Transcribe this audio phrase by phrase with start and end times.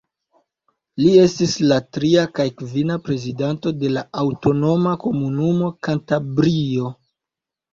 [1.01, 6.91] Li estis la tria kaj kvina prezidanto de la aŭtonoma komunumo Kantabrio.